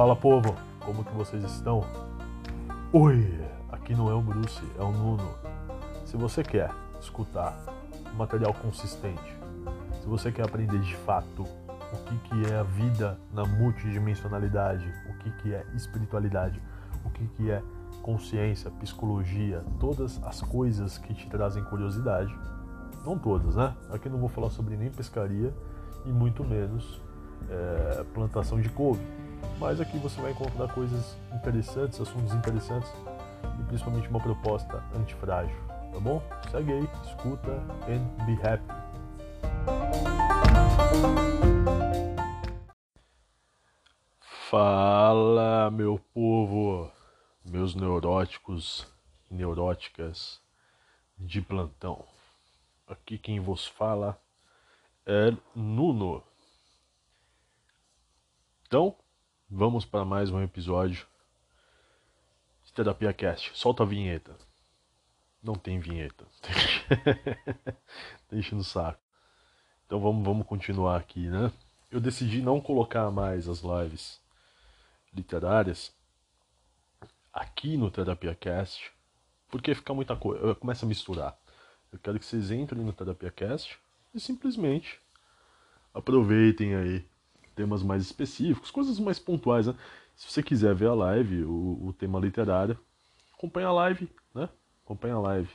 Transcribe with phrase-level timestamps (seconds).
[0.00, 1.84] Fala povo, como que vocês estão?
[2.90, 3.38] Oi,
[3.70, 5.28] aqui não é o Bruce, é o Nuno.
[6.06, 7.54] Se você quer escutar
[8.10, 9.36] um material consistente,
[10.00, 15.18] se você quer aprender de fato o que, que é a vida na multidimensionalidade, o
[15.18, 16.62] que, que é espiritualidade,
[17.04, 17.62] o que, que é
[18.00, 22.34] consciência, psicologia, todas as coisas que te trazem curiosidade,
[23.04, 23.74] não todas, né?
[23.92, 25.52] Aqui não vou falar sobre nem pescaria
[26.06, 27.02] e muito menos
[27.50, 29.20] é, plantação de couve.
[29.58, 32.90] Mas aqui você vai encontrar coisas interessantes, assuntos interessantes
[33.60, 35.56] e principalmente uma proposta antifrágil,
[35.92, 36.22] tá bom?
[36.50, 37.52] Segue aí, escuta
[37.88, 38.80] and be happy.
[44.50, 46.90] Fala, meu povo,
[47.44, 48.86] meus neuróticos
[49.30, 50.40] e neuróticas
[51.18, 52.04] de plantão.
[52.86, 54.20] Aqui quem vos fala
[55.06, 56.24] é Nuno.
[58.66, 58.96] Então,
[59.50, 61.04] vamos para mais um episódio
[62.64, 63.50] de Terapia Cast.
[63.58, 64.36] Solta a vinheta.
[65.42, 66.24] Não tem vinheta.
[68.30, 69.00] Deixa no saco.
[69.86, 71.50] Então vamos, vamos continuar aqui, né?
[71.90, 74.20] Eu decidi não colocar mais as lives
[75.12, 75.92] literárias
[77.32, 78.92] aqui no Terapia Cast,
[79.48, 81.36] porque fica muita coisa, começa a misturar.
[81.92, 83.76] Eu quero que vocês entrem no Terapia Cast
[84.14, 85.00] e simplesmente
[85.92, 87.04] aproveitem aí
[87.54, 89.74] temas mais específicos, coisas mais pontuais, né?
[90.16, 92.78] Se você quiser ver a live, o, o tema literário,
[93.32, 94.48] acompanha a live, né?
[94.84, 95.50] Acompanha a live.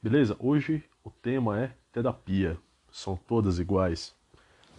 [0.00, 0.36] Beleza?
[0.38, 2.56] Hoje o tema é terapia.
[2.90, 4.14] São todas iguais.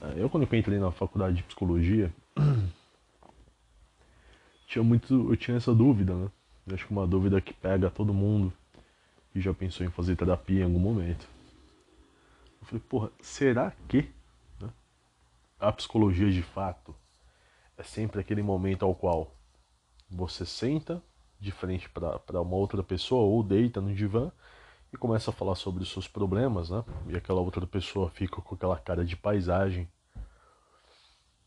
[0.01, 2.13] É, eu quando eu entrei na faculdade de psicologia,
[4.65, 6.29] tinha muito, eu tinha essa dúvida, né?
[6.65, 8.53] Eu acho que uma dúvida que pega todo mundo
[9.33, 11.27] que já pensou em fazer terapia em algum momento.
[12.61, 14.09] Eu falei, porra, será que
[15.59, 16.95] a psicologia de fato
[17.77, 19.35] é sempre aquele momento ao qual
[20.09, 21.01] você senta
[21.39, 24.31] de frente para uma outra pessoa ou deita no divã
[24.91, 26.83] e começa a falar sobre os seus problemas, né?
[27.07, 29.87] E aquela outra pessoa fica com aquela cara de paisagem,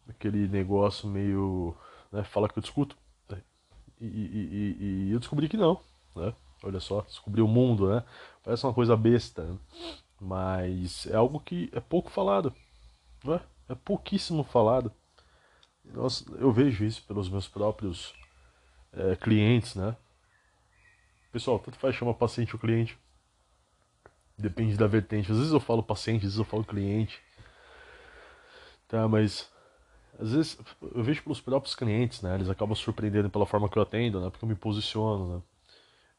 [0.08, 1.76] aquele negócio meio,
[2.10, 2.22] né?
[2.22, 2.96] Fala que eu discuto,
[4.00, 4.76] e, e,
[5.08, 5.80] e, eu descobri que não,
[6.16, 6.34] né?
[6.62, 8.04] Olha só, descobri o mundo, né?
[8.42, 9.58] Parece uma coisa besta, né?
[10.20, 12.52] mas é algo que é pouco falado,
[13.24, 13.40] não é?
[13.72, 14.92] É pouquíssimo falado.
[15.84, 18.14] Nós, eu vejo isso pelos meus próprios
[18.92, 19.96] é, clientes, né?
[21.32, 22.98] Pessoal, tanto faz chamar paciente ou cliente.
[24.36, 25.32] Depende da vertente.
[25.32, 27.20] Às vezes eu falo paciente, às vezes eu falo cliente.
[28.86, 29.50] Tá, mas
[30.18, 30.58] às vezes
[30.94, 32.34] eu vejo pelos próprios clientes, né?
[32.34, 34.28] Eles acabam surpreendendo pela forma que eu atendo, né?
[34.28, 35.42] Porque eu me posiciono, né?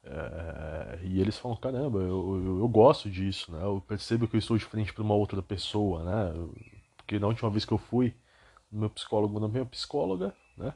[0.06, 3.64] É, e eles falam, caramba, eu, eu, eu, gosto disso, né?
[3.64, 6.34] Eu percebo que eu estou de frente para uma outra pessoa, né?
[7.14, 8.12] Porque na última vez que eu fui
[8.72, 10.74] no meu psicólogo, na minha psicóloga, né?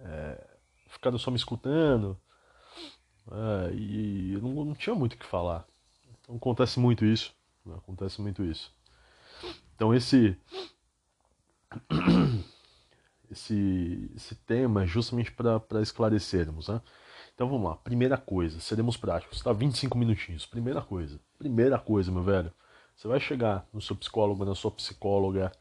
[0.00, 0.44] É,
[0.88, 2.18] ficaram só me escutando,
[3.30, 5.64] é, e eu não, não, tinha muito o que falar.
[6.20, 7.32] Então acontece muito isso,
[7.64, 7.76] né?
[7.76, 8.74] acontece muito isso.
[9.76, 10.36] Então esse
[13.30, 16.82] esse, esse tema justamente para esclarecermos, né?
[17.32, 19.52] Então vamos lá, primeira coisa, seremos práticos, tá?
[19.52, 20.46] 25 minutinhos.
[20.46, 22.52] Primeira coisa, primeira coisa, meu velho.
[22.96, 25.52] Você vai chegar no seu psicólogo, na sua psicóloga,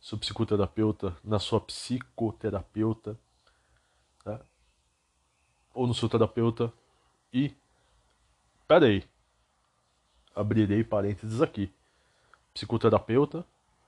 [0.00, 3.18] seu psicoterapeuta, na sua psicoterapeuta,
[4.24, 4.40] tá?
[5.74, 6.72] Ou no seu terapeuta
[7.32, 7.54] e.
[8.66, 9.04] Pera aí.
[10.34, 11.72] Abrirei parênteses aqui.
[12.54, 13.44] Psicoterapeuta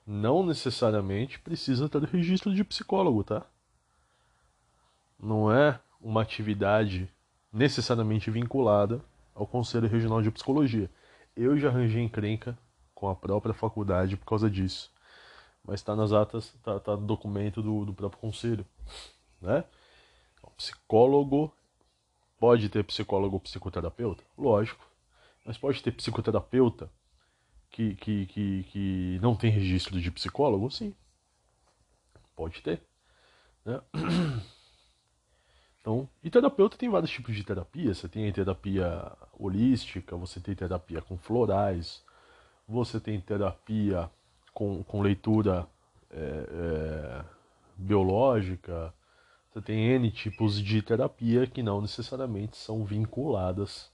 [0.06, 3.46] não necessariamente precisa ter registro de psicólogo, tá?
[5.18, 7.08] Não é uma atividade
[7.52, 9.00] necessariamente vinculada
[9.34, 10.90] ao Conselho Regional de Psicologia.
[11.36, 12.58] Eu já arranjei encrenca
[12.94, 14.90] com a própria faculdade por causa disso.
[15.70, 18.66] Mas está nas atas, está tá no documento do, do próprio conselho.
[19.40, 19.62] Né?
[20.36, 21.54] Então, psicólogo
[22.40, 24.24] pode ter psicólogo ou psicoterapeuta?
[24.36, 24.84] Lógico.
[25.46, 26.90] Mas pode ter psicoterapeuta
[27.70, 30.68] que, que, que, que não tem registro de psicólogo?
[30.72, 30.92] Sim.
[32.34, 32.82] Pode ter.
[33.64, 33.80] Né?
[35.80, 37.94] Então, e terapeuta tem vários tipos de terapia.
[37.94, 42.04] Você tem terapia holística, você tem terapia com florais,
[42.68, 44.10] você tem terapia
[44.60, 45.66] com, com leitura
[46.10, 47.24] é, é,
[47.78, 48.92] biológica,
[49.48, 53.90] você tem N tipos de terapia que não necessariamente são vinculadas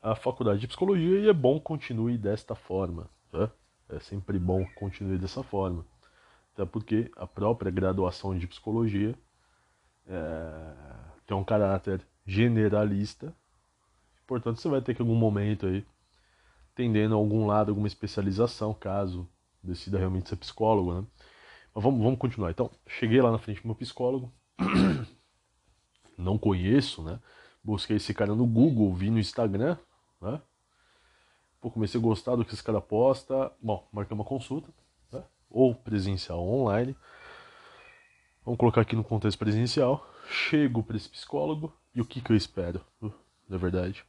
[0.00, 3.10] a faculdade de psicologia e é bom continue desta forma.
[3.30, 3.50] Tá?
[3.90, 5.84] É sempre bom continue dessa forma.
[6.54, 9.14] Até porque a própria graduação de psicologia
[10.08, 10.72] é,
[11.26, 13.34] tem um caráter generalista.
[14.26, 15.84] Portanto, você vai ter que em algum momento aí
[16.74, 19.28] tendendo a algum lado, alguma especialização, caso
[19.62, 21.06] decida realmente ser psicólogo, né?
[21.74, 22.50] Mas vamos, vamos continuar.
[22.50, 24.32] Então, cheguei lá na frente do meu psicólogo,
[26.16, 27.20] não conheço, né?
[27.62, 29.76] Busquei esse cara no Google, vi no Instagram,
[30.20, 30.40] né?
[31.60, 33.52] Pô, comecei a gostar do que esse cara posta.
[33.62, 34.72] Bom, marquei uma consulta,
[35.12, 35.22] né?
[35.50, 36.96] ou presencial ou online.
[38.42, 40.06] Vamos colocar aqui no contexto presencial.
[40.30, 42.80] Chego para esse psicólogo e o que, que eu espero?
[43.02, 43.12] Uh,
[43.46, 44.04] na verdade,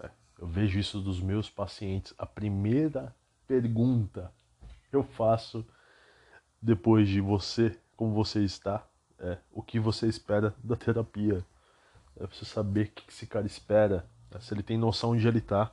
[0.00, 2.12] é, eu vejo isso dos meus pacientes.
[2.18, 3.16] A primeira
[3.46, 4.30] pergunta
[4.96, 5.64] eu faço
[6.60, 8.86] depois de você, como você está,
[9.18, 11.44] é o que você espera da terapia.
[12.18, 14.40] É você saber o que esse cara espera, né?
[14.40, 15.72] se ele tem noção de onde ele está.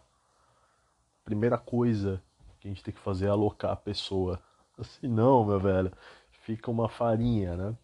[1.25, 2.21] Primeira coisa
[2.59, 4.41] que a gente tem que fazer é alocar a pessoa.
[4.77, 5.91] Assim, não, meu velho,
[6.43, 7.75] fica uma farinha, né?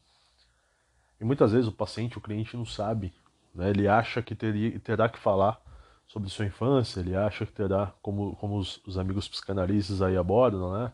[1.19, 3.13] E muitas vezes o paciente, o cliente não sabe,
[3.53, 3.69] né?
[3.69, 5.61] Ele acha que teria, terá que falar
[6.07, 10.71] sobre sua infância, ele acha que terá, como, como os, os amigos psicanalistas aí abordam,
[10.73, 10.91] né?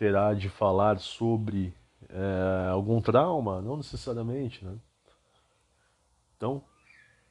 [0.00, 1.74] Terá de falar sobre
[2.08, 4.78] é, algum trauma, não necessariamente, né?
[6.34, 6.64] Então,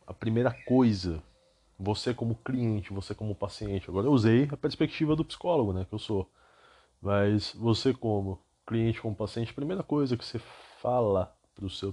[0.06, 1.20] a primeira coisa,
[1.80, 5.96] você como cliente, você como paciente, agora eu usei a perspectiva do psicólogo, né, que
[5.96, 6.30] eu sou,
[7.02, 10.38] mas você como cliente, como paciente, a primeira coisa que você
[10.80, 11.92] fala para o seu,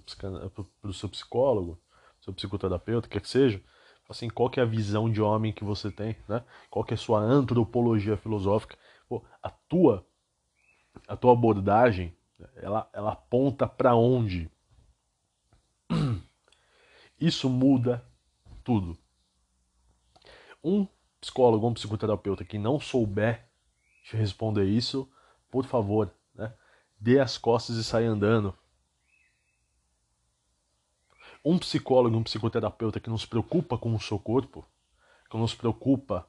[0.82, 1.80] pro seu psicólogo,
[2.20, 3.62] seu psicoterapeuta, quer que seja,
[4.10, 6.44] assim, qual que é a visão de homem que você tem, né?
[6.68, 8.76] Qual que é a sua antropologia filosófica?
[9.08, 10.06] Pô, a tua
[11.06, 12.16] a tua abordagem,
[12.56, 14.50] ela, ela aponta para onde?
[17.18, 18.04] Isso muda
[18.62, 18.96] tudo.
[20.62, 20.86] Um
[21.20, 23.48] psicólogo, um psicoterapeuta que não souber
[24.04, 25.10] te responder isso,
[25.50, 26.52] por favor, né?
[26.98, 28.56] dê as costas e saia andando
[31.46, 34.66] um psicólogo, um psicoterapeuta que nos preocupa com o seu corpo,
[35.30, 36.28] que nos preocupa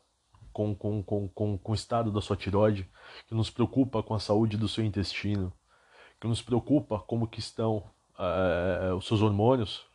[0.58, 2.90] com, com, com, com, com o estado da sua tiroide,
[3.28, 5.54] que nos preocupa com a saúde do seu intestino,
[6.20, 7.88] que nos preocupa como que estão
[8.18, 9.86] é, os seus hormônios,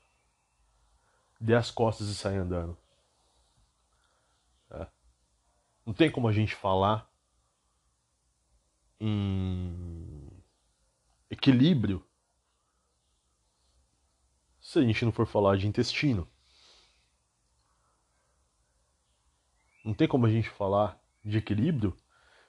[1.41, 2.79] dê as costas e saia andando.
[4.71, 4.87] É.
[5.85, 7.11] Não tem como a gente falar
[9.01, 10.31] em
[11.29, 12.07] equilíbrio
[14.61, 16.29] se a gente não for falar de intestino.
[19.85, 21.97] Não tem como a gente falar de equilíbrio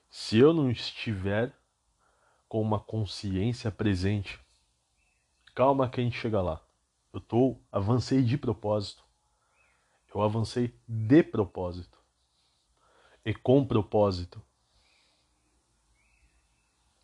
[0.10, 1.52] se eu não estiver
[2.48, 4.40] com uma consciência presente.
[5.56, 6.62] Calma que a gente chega lá.
[7.12, 9.04] Eu tô avancei de propósito.
[10.14, 11.98] Eu avancei de propósito.
[13.26, 14.40] E com propósito.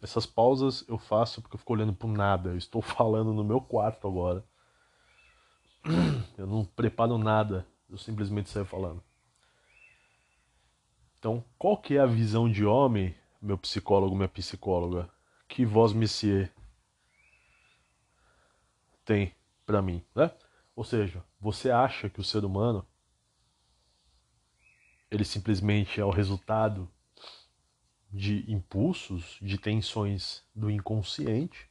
[0.01, 2.51] Essas pausas eu faço porque eu fico olhando pro nada.
[2.51, 4.45] Eu estou falando no meu quarto agora.
[6.37, 9.01] Eu não preparo nada, eu simplesmente saio falando.
[11.19, 15.09] Então, qual que é a visão de homem, meu psicólogo, minha psicóloga,
[15.47, 16.51] que vós, Messier,
[19.05, 19.35] tem
[19.65, 20.31] para mim, né?
[20.75, 22.85] Ou seja, você acha que o ser humano
[25.11, 26.89] ele simplesmente é o resultado
[28.11, 31.69] de impulsos, de tensões do inconsciente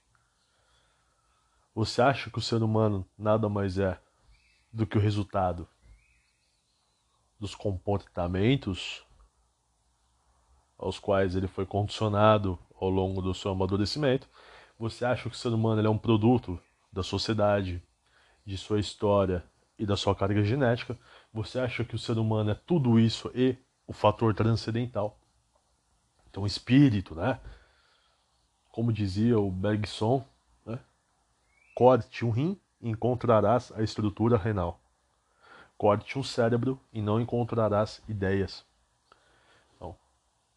[1.79, 4.01] você acha que o ser humano nada mais é
[4.73, 5.69] do que o resultado
[7.39, 9.07] dos comportamentos
[10.79, 14.29] aos quais ele foi condicionado ao longo do seu amadurecimento?
[14.79, 16.59] Você acha que o ser humano é um produto
[16.93, 17.83] da sociedade,
[18.47, 19.45] de sua história
[19.79, 20.97] e da sua carga genética?
[21.33, 25.19] Você acha que o ser humano é tudo isso e o fator transcendental?
[26.31, 27.41] Então, espírito, né?
[28.71, 30.25] Como dizia o Bergson,
[31.79, 34.81] Corte um rim e encontrarás a estrutura renal.
[35.77, 38.67] Corte um cérebro e não encontrarás ideias.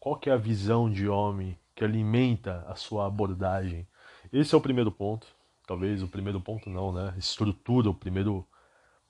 [0.02, 3.86] Qual que é a visão de homem que alimenta a sua abordagem?
[4.32, 5.28] Esse é o primeiro ponto.
[5.64, 7.14] Talvez o primeiro ponto não, né?
[7.16, 8.44] Estrutura, o primeiro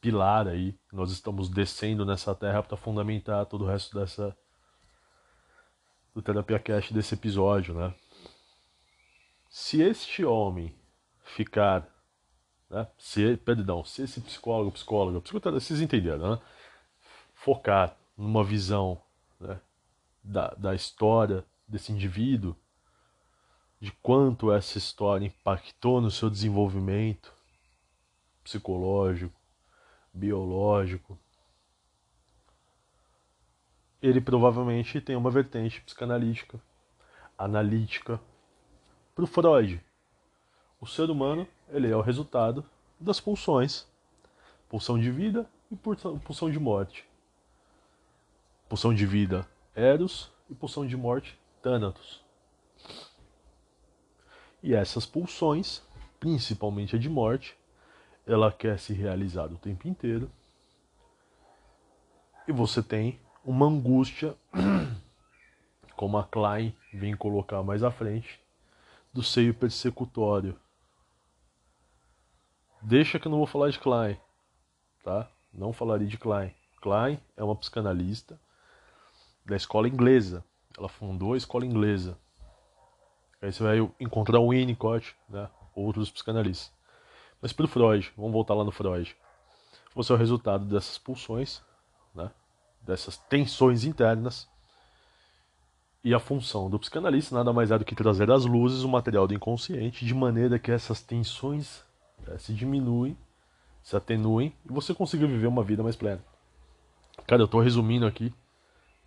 [0.03, 0.79] pilar aí.
[0.93, 4.37] Nós estamos descendo nessa terra para fundamentar todo o resto dessa
[6.15, 7.95] do Terapia Cast desse episódio, né?
[9.49, 10.77] Se este homem
[11.25, 11.89] ficar
[12.69, 12.87] né?
[12.99, 16.43] Se, perdão, se esse psicólogo, psicóloga, psicólogo, vocês entenderam, né?
[17.35, 19.01] Focar numa visão
[19.41, 19.59] né?
[20.23, 22.57] Da, da história desse indivíduo,
[23.81, 27.33] de quanto essa história impactou no seu desenvolvimento
[28.45, 29.35] psicológico,
[30.13, 31.19] biológico,
[34.01, 36.61] ele provavelmente tem uma vertente psicanalítica,
[37.39, 38.21] analítica.
[39.15, 39.83] Para o Freud,
[40.81, 42.65] o ser humano ele é o resultado
[42.99, 43.87] das pulsões,
[44.69, 47.05] pulsão de vida e pulsão de morte.
[48.69, 52.23] Pulsão de vida, Eros, e pulsão de morte, Thanatos.
[54.63, 55.83] E essas pulsões,
[56.21, 57.57] principalmente a de morte,
[58.27, 60.31] ela quer se realizar o tempo inteiro.
[62.47, 64.37] E você tem uma angústia,
[65.97, 68.41] como a Klein vem colocar mais à frente,
[69.13, 70.59] do seio persecutório.
[72.83, 74.19] Deixa que eu não vou falar de Klein,
[75.03, 75.31] tá?
[75.53, 76.55] Não falaria de Klein.
[76.81, 78.39] Klein é uma psicanalista
[79.45, 80.45] da escola inglesa.
[80.77, 82.19] Ela fundou a escola inglesa.
[83.41, 85.49] Aí você vai encontrar o Winnicott, né?
[85.75, 86.73] outros psicanalistas.
[87.41, 89.17] Mas para o Freud, vamos voltar lá no Freud.
[89.95, 91.61] Você é o resultado dessas pulsões,
[92.15, 92.31] né?
[92.81, 94.49] dessas tensões internas.
[96.05, 99.27] E a função do psicanalista nada mais é do que trazer às luzes o material
[99.27, 101.85] do inconsciente de maneira que essas tensões
[102.29, 103.17] é, se diminuem,
[103.83, 106.25] se atenuem e você consiga viver uma vida mais plena.
[107.27, 108.33] Cara, eu estou resumindo aqui,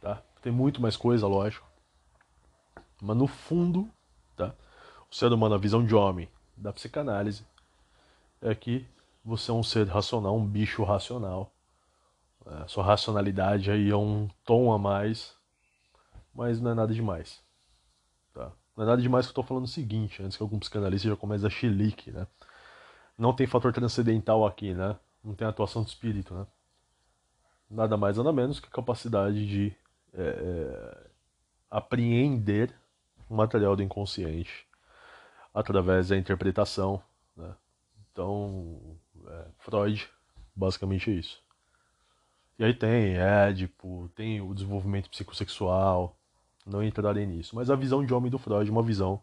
[0.05, 0.21] tá?
[0.39, 1.67] Tem muito mais coisa, lógico.
[3.01, 3.89] Mas no fundo,
[4.35, 4.53] tá?
[5.09, 7.43] O ser humano, a visão de homem da psicanálise
[8.39, 8.85] é que
[9.23, 11.51] você é um ser racional, um bicho racional.
[12.45, 15.35] É, sua racionalidade aí é um tom a mais,
[16.35, 17.41] mas não é nada demais.
[18.31, 18.51] Tá?
[18.77, 21.15] Não é nada demais que eu estou falando o seguinte, antes que algum psicanalista já
[21.15, 22.27] comece a chilique, né?
[23.17, 24.95] Não tem fator transcendental aqui, né?
[25.23, 26.45] Não tem atuação do espírito, né?
[27.67, 29.75] Nada mais, nada menos que a capacidade de
[30.17, 31.07] é, é,
[31.69, 32.73] apreender
[33.29, 34.67] o material do inconsciente
[35.53, 37.01] através da interpretação.
[37.35, 37.53] Né?
[38.11, 40.09] Então, é, Freud,
[40.55, 41.43] basicamente é isso.
[42.57, 46.17] E aí tem Édipo, tem o desenvolvimento psicossexual,
[46.65, 47.55] não entrarei nisso.
[47.55, 49.21] Mas a visão de homem do Freud é uma visão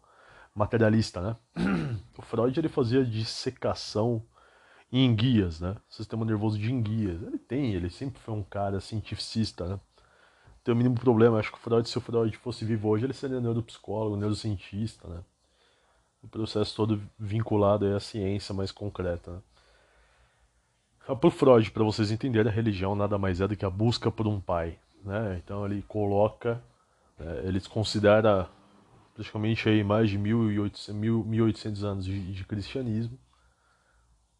[0.54, 1.36] materialista, né?
[2.16, 4.22] O Freud ele fazia dissecação
[4.92, 5.76] em enguias, né?
[5.88, 7.22] Sistema nervoso de enguias.
[7.22, 9.80] Ele tem, ele sempre foi um cara cientificista, né?
[10.64, 13.12] Tem o mínimo problema, acho que o Freud, se o Freud fosse vivo hoje, ele
[13.12, 15.24] seria neuropsicólogo, neurocientista, né?
[16.22, 19.42] O processo todo vinculado à ciência mais concreta, né?
[21.04, 24.10] Para o Freud, para vocês entenderem, a religião nada mais é do que a busca
[24.10, 24.78] por um pai.
[25.04, 25.40] Né?
[25.42, 26.62] Então ele coloca,
[27.18, 28.48] né, ele considera
[29.12, 33.18] praticamente aí mais de 1800, 1800 anos de, de cristianismo,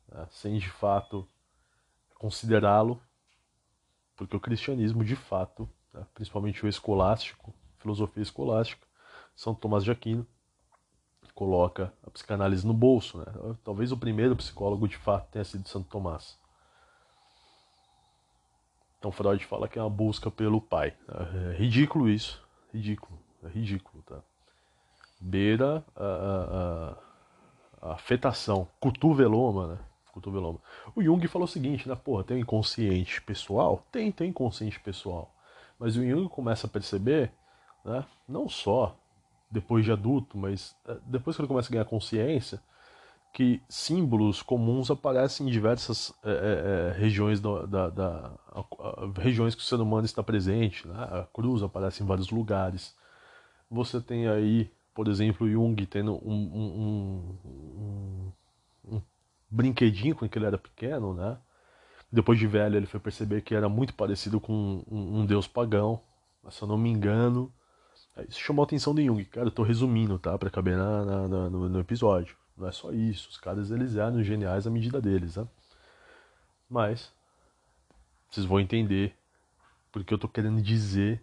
[0.08, 1.28] né, sem de fato
[2.14, 3.02] considerá-lo,
[4.16, 8.86] porque o cristianismo de fato, né, principalmente o escolástico, filosofia escolástica,
[9.34, 10.26] São Tomás de Aquino,
[11.34, 13.18] coloca a psicanálise no bolso.
[13.18, 13.24] Né?
[13.64, 16.38] Talvez o primeiro psicólogo de fato tenha sido Santo Tomás.
[18.98, 20.94] Então Freud fala que é uma busca pelo pai.
[21.50, 22.40] É ridículo isso.
[22.72, 23.18] Ridículo.
[23.42, 24.20] É ridículo, tá?
[25.20, 26.96] Beira a,
[27.82, 28.68] a, a afetação.
[28.78, 29.78] Cotoveloma, né?
[30.12, 30.60] Cotoveloma.
[30.94, 31.96] O Jung falou o seguinte, né?
[31.96, 33.84] Porra, tem um inconsciente pessoal?
[33.90, 35.34] Tem, tem inconsciente pessoal.
[35.82, 37.32] Mas o Jung começa a perceber,
[37.84, 38.04] né?
[38.28, 38.96] Não só
[39.50, 42.62] depois de adulto, mas é, depois que ele começa a ganhar consciência,
[43.32, 49.56] que símbolos comuns aparecem em diversas é, é, regiões da, da, da a, a, regiões
[49.56, 50.86] que o ser humano está presente.
[50.86, 50.94] Né?
[50.94, 52.94] A cruz aparece em vários lugares.
[53.68, 57.38] Você tem aí, por exemplo, Jung tendo um, um,
[57.74, 58.32] um,
[58.94, 59.02] um
[59.50, 61.38] brinquedinho com que ele era pequeno, né?
[62.12, 65.98] Depois de velho, ele foi perceber que era muito parecido com um, deus pagão,
[66.50, 67.50] se eu não me engano.
[68.28, 69.24] Isso chamou a atenção de Jung.
[69.24, 70.36] Cara, eu tô resumindo, tá?
[70.36, 72.36] Pra caber na, na, na no, no episódio.
[72.56, 75.46] Não é só isso, os caras eles eram geniais à medida deles, né?
[76.68, 77.10] Mas
[78.30, 79.16] vocês vão entender
[79.90, 81.22] porque eu tô querendo dizer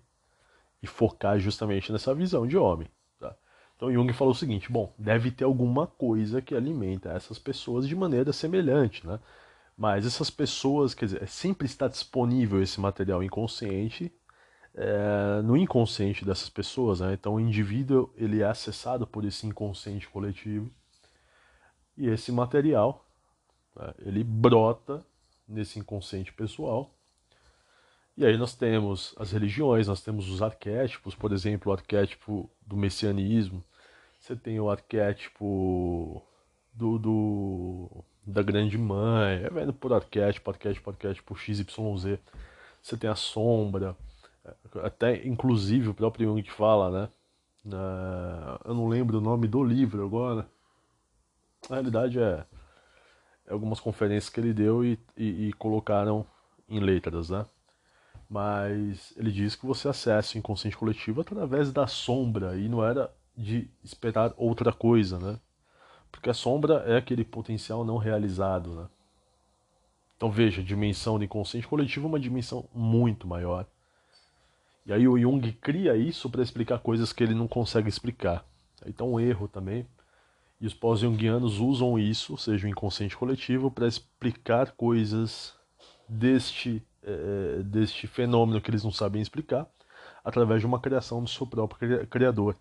[0.82, 2.88] e focar justamente nessa visão de homem.
[3.20, 3.36] Tá?
[3.76, 7.96] Então Jung falou o seguinte: bom, deve ter alguma coisa que alimenta essas pessoas de
[7.96, 9.20] maneira semelhante, né?
[9.80, 14.12] Mas essas pessoas, quer dizer, sempre está disponível esse material inconsciente
[14.76, 17.14] é, no inconsciente dessas pessoas, né?
[17.14, 20.70] Então o indivíduo ele é acessado por esse inconsciente coletivo
[21.98, 23.06] e esse material,
[23.74, 25.02] né, ele brota
[25.48, 26.94] nesse inconsciente pessoal.
[28.18, 32.76] E aí nós temos as religiões, nós temos os arquétipos, por exemplo, o arquétipo do
[32.76, 33.64] messianismo,
[34.20, 36.22] você tem o arquétipo
[36.74, 41.66] do, do da grande mãe, é vendo por arquétipo, arquétipo, arquétipo XYZ.
[42.82, 43.96] Você tem a sombra,
[44.84, 47.10] até inclusive o próprio Jung fala, né?
[48.66, 50.48] eu não lembro o nome do livro agora,
[51.70, 52.46] na realidade é,
[53.48, 56.26] é algumas conferências que ele deu e, e, e, colocaram
[56.68, 57.46] em letras, né?
[58.30, 63.12] Mas ele diz que você acessa o inconsciente coletivo através da sombra e não era
[63.36, 65.40] de esperar outra coisa, né?
[66.12, 68.88] Porque a sombra é aquele potencial não realizado, né?
[70.18, 73.66] Então veja, a dimensão do inconsciente coletivo é uma dimensão muito maior.
[74.86, 78.46] E aí o Jung cria isso para explicar coisas que ele não consegue explicar.
[78.86, 79.86] Então um erro também
[80.62, 85.56] E os pós-jungianos usam isso, ou seja, o inconsciente coletivo, para explicar coisas
[86.08, 89.68] deste, é, deste fenômeno que eles não sabem explicar,
[90.24, 92.56] através de uma criação do seu próprio criador.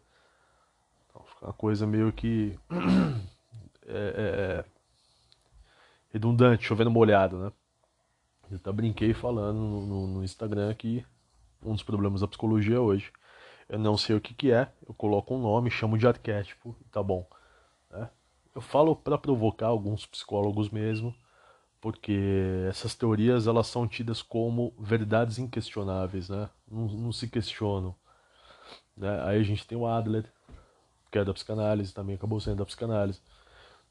[1.10, 2.58] Então, fica uma coisa meio que
[3.88, 4.64] é, é,
[6.12, 7.52] redundante, chovendo molhado, né?
[8.50, 11.04] Eu até brinquei falando no, no, no Instagram que
[11.62, 13.12] um dos problemas da psicologia hoje
[13.68, 17.02] eu não sei o que, que é, eu coloco um nome, chamo de arquétipo, tá
[17.02, 17.28] bom.
[17.90, 18.08] Né?
[18.54, 21.14] Eu falo para provocar alguns psicólogos mesmo,
[21.80, 22.18] porque
[22.68, 26.48] essas teorias elas são tidas como verdades inquestionáveis, né?
[26.70, 27.94] não, não se questionam.
[28.96, 29.22] Né?
[29.24, 30.24] Aí a gente tem o Adler,
[31.10, 33.20] que é da psicanálise, também acabou sendo da psicanálise.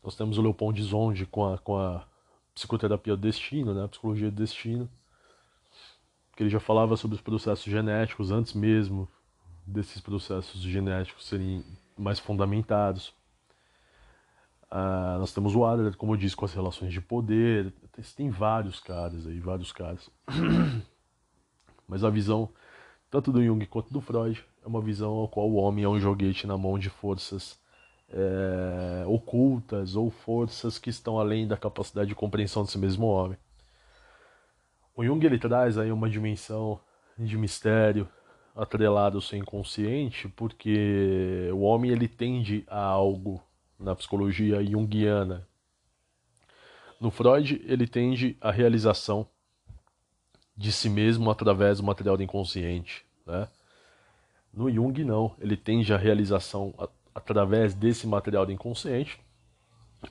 [0.04, 2.06] Nós temos o Leopold Zonde com a, com a
[2.54, 3.84] psicoterapia do destino, né?
[3.84, 4.90] a psicologia do destino,
[6.36, 9.08] que ele já falava sobre os processos genéticos antes mesmo
[9.66, 11.64] desses processos genéticos serem
[11.98, 13.14] mais fundamentados.
[14.70, 17.74] Ah, nós temos o Adler, como eu disse, com as relações de poder.
[18.16, 20.10] Tem vários caras aí, vários caras.
[21.88, 22.50] Mas a visão,
[23.10, 26.00] tanto do Jung quanto do Freud, é uma visão ao qual o homem é um
[26.00, 27.60] joguete na mão de forças
[28.12, 33.38] é, ocultas ou forças que estão além da capacidade de compreensão desse mesmo homem.
[34.96, 36.80] O Jung ele traz aí uma dimensão
[37.18, 38.08] de mistério,
[38.56, 43.42] atrelado ao seu inconsciente, porque o homem ele tende a algo
[43.80, 45.48] na psicologia junguiana.
[47.00, 49.28] No Freud, ele tende à realização
[50.56, 53.48] de si mesmo através do material do inconsciente, né?
[54.52, 56.74] No Jung não, ele tende à realização
[57.18, 59.20] através desse material do inconsciente,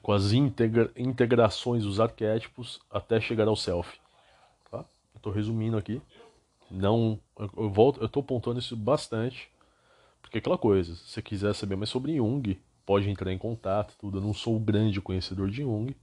[0.02, 3.96] com as integra integrações dos arquétipos até chegar ao self.
[4.70, 4.84] Tá?
[5.14, 6.02] Estou resumindo aqui.
[6.68, 9.48] Não, eu volto, eu tô pontuando isso bastante,
[10.20, 13.94] porque é aquela coisa, se você quiser saber mais sobre Jung, pode entrar em contato,
[13.96, 14.18] tudo.
[14.18, 15.94] Eu não sou o grande conhecedor de Jung,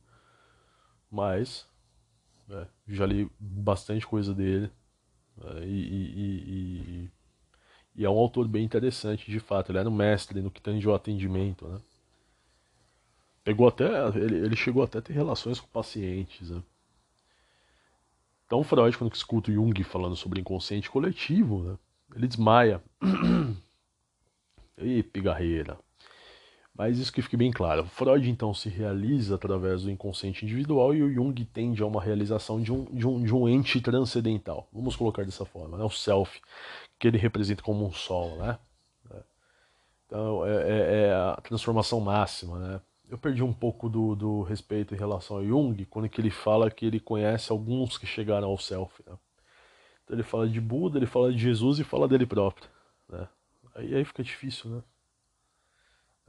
[1.11, 1.67] mas
[2.49, 4.71] é, já li bastante coisa dele
[5.43, 7.11] é, e, e, e, e,
[7.99, 9.71] é um autor bem interessante, de fato.
[9.71, 11.79] Ele era um mestre no que tange o atendimento, né?
[13.43, 16.63] Pegou até, ele, ele chegou até a ter relações com pacientes, né?
[18.45, 21.77] Então Freud, quando escuta Jung falando sobre inconsciente coletivo, né,
[22.15, 22.81] ele desmaia.
[24.77, 25.77] Ih, pigarreira.
[26.75, 27.85] Mas isso que fique bem claro.
[27.85, 32.61] Freud então se realiza através do inconsciente individual e o Jung tende a uma realização
[32.61, 34.67] de um, de um, de um ente transcendental.
[34.73, 35.83] Vamos colocar dessa forma, né?
[35.83, 36.41] o self,
[37.03, 38.37] que ele representa como um sol.
[38.37, 38.57] Né?
[40.05, 42.57] Então é, é, é a transformação máxima.
[42.57, 42.81] Né?
[43.09, 46.71] eu perdi um pouco do, do respeito em relação a Jung quando que ele fala
[46.71, 49.03] que ele conhece alguns que chegaram ao self.
[49.05, 49.17] Né?
[50.05, 52.69] Então ele fala de Buda, ele fala de Jesus e fala dele próprio.
[53.09, 53.27] Né?
[53.75, 54.83] Aí, aí fica difícil, né?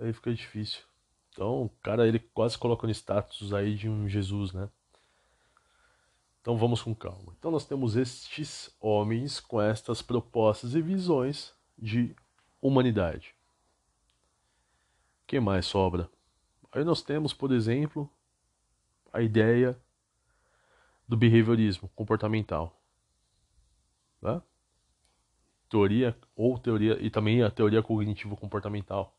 [0.01, 0.83] Aí fica difícil.
[1.31, 4.69] Então o cara ele quase coloca no status aí de um Jesus, né?
[6.45, 7.35] Então vamos com calma.
[7.39, 12.15] Então nós temos estes homens com estas propostas e visões de
[12.61, 13.35] humanidade.
[15.27, 16.11] que mais sobra?
[16.71, 18.11] Aí nós temos, por exemplo,
[19.11, 19.81] a ideia
[21.09, 22.79] do behaviorismo comportamental.
[24.21, 24.43] Né?
[25.71, 29.17] Teoria ou teoria e também a teoria cognitivo comportamental.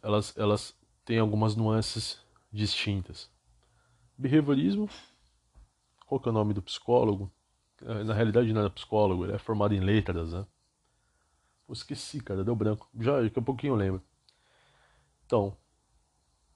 [0.00, 3.30] Elas elas têm algumas nuances distintas.
[4.20, 4.86] Behaviorismo,
[6.04, 7.32] qual que é o nome do psicólogo?
[8.04, 10.44] Na realidade não é psicólogo, ele é formado em letras, né?
[11.70, 12.86] Esqueci, cara, deu branco.
[13.00, 14.02] Já daqui a pouquinho eu lembro.
[15.24, 15.56] Então,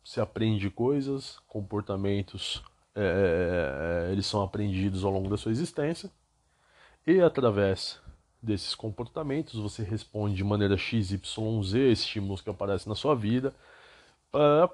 [0.05, 2.63] se aprende coisas, comportamentos,
[2.95, 6.11] é, eles são aprendidos ao longo da sua existência,
[7.07, 7.99] e através
[8.43, 13.55] desses comportamentos você responde de maneira XYZ estímulos que aparecem na sua vida.
[14.31, 14.69] Para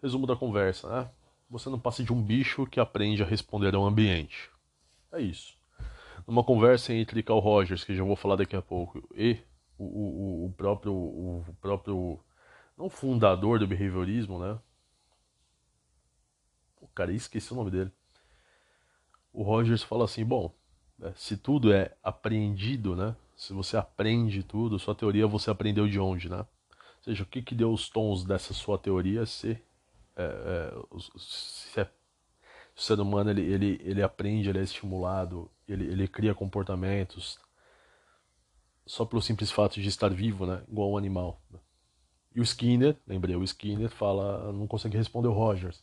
[0.00, 1.10] resumo da conversa, né?
[1.50, 4.50] Você não passa de um bicho que aprende a responder ao ambiente.
[5.12, 5.56] É isso.
[6.26, 9.38] Numa conversa entre Carl Rogers, que já vou falar daqui a pouco, e
[9.78, 12.18] o, o, o próprio, o próprio
[12.76, 14.58] não fundador do behaviorismo, né?
[16.80, 17.92] O cara, esqueci o nome dele.
[19.32, 20.52] O Rogers fala assim: bom,
[20.98, 23.14] né, se tudo é apreendido, né?
[23.36, 26.38] Se você aprende tudo, sua teoria você aprendeu de onde, né?
[26.38, 29.60] Ou seja, o que, que deu os tons dessa sua teoria se, é, é,
[31.18, 31.88] se, é,
[32.76, 37.38] o ser humano ele, ele, ele aprende, ele é estimulado, ele, ele cria comportamentos
[38.86, 40.62] só pelo simples fato de estar vivo, né?
[40.68, 41.40] Igual um animal.
[42.34, 45.82] E o Skinner, lembrei, o Skinner fala, não consegue responder o Rogers.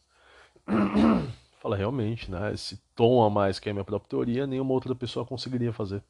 [1.61, 2.53] fala realmente, né?
[2.53, 6.03] Esse tom a mais que é a minha própria teoria, nenhuma outra pessoa conseguiria fazer.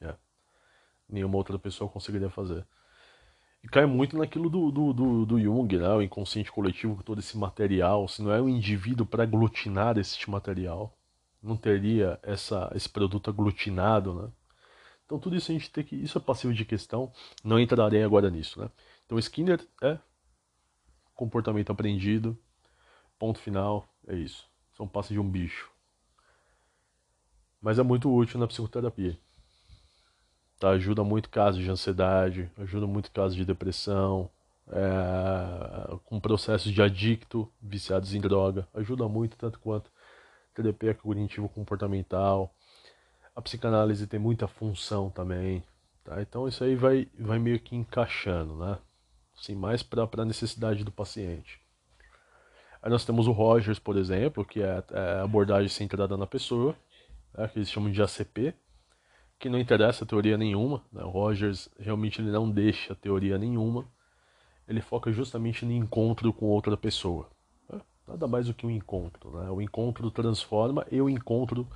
[0.00, 0.14] É.
[1.08, 2.66] Nenhuma outra pessoa conseguiria fazer.
[3.62, 5.88] E cai muito naquilo do, do, do, do Jung, né?
[5.88, 8.08] o inconsciente coletivo, com todo esse material.
[8.08, 10.96] Se não é o indivíduo para aglutinar esse material,
[11.42, 14.28] não teria essa, esse produto aglutinado, né?
[15.04, 15.94] Então tudo isso a gente tem que.
[15.96, 17.12] Isso é passivo de questão.
[17.44, 18.70] Não entrarei agora nisso, né?
[19.04, 19.98] Então Skinner é
[21.14, 22.38] comportamento aprendido.
[23.18, 24.48] Ponto final, é isso.
[24.76, 25.70] São passos de um bicho.
[27.60, 29.16] Mas é muito útil na psicoterapia.
[30.62, 30.70] Tá?
[30.70, 34.30] Ajuda muito casos de ansiedade, ajuda muito casos de depressão,
[34.70, 38.68] é, com processos de adicto, viciados em droga.
[38.72, 39.90] Ajuda muito, tanto quanto
[40.54, 42.54] terapia cognitivo-comportamental.
[43.34, 45.64] A psicanálise tem muita função também.
[46.04, 46.22] Tá?
[46.22, 48.78] Então isso aí vai, vai meio que encaixando, né?
[49.36, 51.60] Assim, mais para a necessidade do paciente.
[52.80, 56.76] Aí nós temos o Rogers, por exemplo, que é, é abordagem centrada na pessoa,
[57.36, 58.54] né, que eles chamam de ACP,
[59.42, 60.80] que não interessa teoria nenhuma.
[60.92, 61.02] Né?
[61.02, 63.84] O Rogers realmente ele não deixa teoria nenhuma.
[64.68, 67.28] Ele foca justamente no encontro com outra pessoa.
[67.68, 67.80] Né?
[68.06, 69.36] Nada mais do que um encontro.
[69.36, 69.50] Né?
[69.50, 71.66] O encontro transforma e o encontro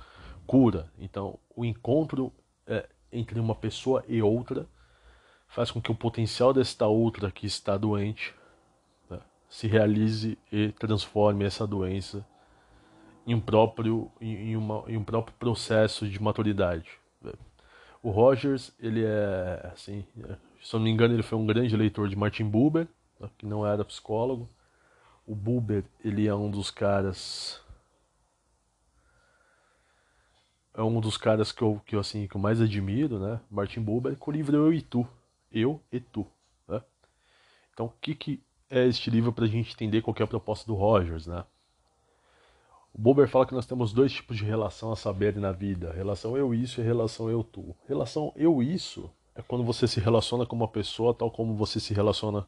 [0.45, 0.89] cura.
[0.97, 2.31] Então, o encontro
[2.65, 4.65] é, entre uma pessoa e outra
[5.49, 8.33] faz com que o potencial desta outra que está doente
[9.49, 12.25] se realize e transforme essa doença
[13.25, 16.89] em um próprio, em, uma, em um próprio processo de maturidade.
[18.07, 20.05] O Rogers, ele é, assim,
[20.63, 22.87] se eu não me engano, ele foi um grande leitor de Martin Buber,
[23.19, 24.47] né, que não era psicólogo.
[25.25, 27.61] O Buber, ele é um dos caras
[30.73, 33.41] é um dos caras que eu, que eu, assim, que eu mais admiro, né?
[33.51, 35.05] Martin Buber, com o livro Eu e Tu.
[35.51, 36.25] Eu e Tu.
[36.65, 36.81] Né?
[37.73, 40.65] Então, o que, que é este livro para a gente entender qual é a proposta
[40.65, 41.43] do Rogers, né?
[42.97, 46.35] O Bober fala que nós temos dois tipos de relação a saber na vida: relação
[46.35, 47.75] eu-isso e relação eu-tu.
[47.87, 52.47] Relação eu-isso é quando você se relaciona com uma pessoa tal como você se relaciona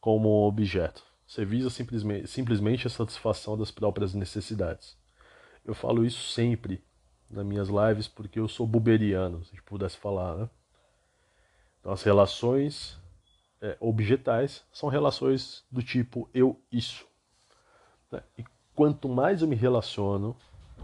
[0.00, 1.02] com um objeto.
[1.26, 4.96] Você visa simplesmente, simplesmente a satisfação das próprias necessidades.
[5.64, 6.80] Eu falo isso sempre
[7.28, 10.48] nas minhas lives porque eu sou buberiano, se pudesse falar, né?
[11.80, 12.96] Então, as relações
[13.60, 17.04] é, objetais são relações do tipo eu-isso.
[18.12, 18.22] Né?
[18.38, 18.44] E
[18.78, 20.36] quanto mais eu me relaciono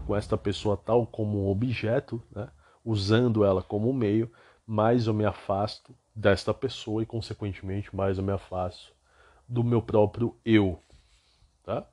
[0.05, 2.49] com esta pessoa tal como um objeto, né?
[2.83, 4.29] usando ela como meio,
[4.67, 8.91] mais eu me afasto desta pessoa e, consequentemente, mais eu me afasto
[9.47, 10.77] do meu próprio eu.
[11.63, 11.85] Tá?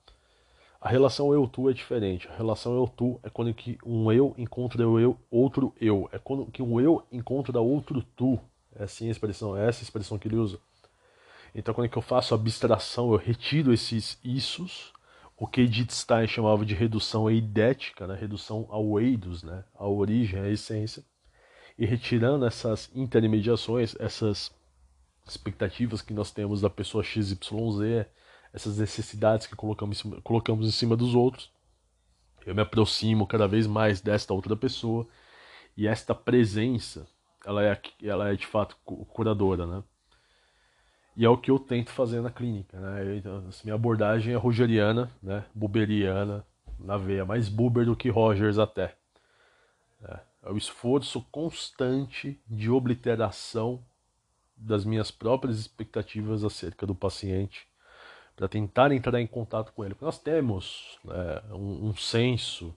[0.80, 2.26] A relação eu-tu é diferente.
[2.26, 6.10] A relação eu-tu é quando que um eu encontra o eu, outro eu.
[6.10, 8.40] É quando que um eu encontra outro tu.
[8.74, 10.58] É assim a expressão, é essa a expressão que ele usa.
[11.54, 14.92] Então, quando que eu faço abstração, eu retiro esses issos,
[15.42, 18.14] o que Edith Stein chamava de redução eidética, né?
[18.14, 19.64] redução ao eidos, né?
[19.74, 21.04] à origem, à essência,
[21.76, 24.54] e retirando essas intermediações, essas
[25.26, 28.06] expectativas que nós temos da pessoa XYZ,
[28.52, 31.50] essas necessidades que colocamos em cima, colocamos em cima dos outros,
[32.46, 35.08] eu me aproximo cada vez mais desta outra pessoa,
[35.76, 37.04] e esta presença,
[37.44, 39.82] ela é, ela é de fato curadora, né?
[41.16, 43.16] E é o que eu tento fazer na clínica, né?
[43.16, 45.44] Então, assim, minha abordagem é rogeriana, né?
[45.54, 46.44] Buberiana,
[46.78, 48.94] na veia, mais Buber do que Rogers até.
[50.02, 53.84] É, é o esforço constante de obliteração
[54.56, 57.66] das minhas próprias expectativas acerca do paciente
[58.34, 59.94] para tentar entrar em contato com ele.
[59.94, 62.74] Porque nós temos né, um, um senso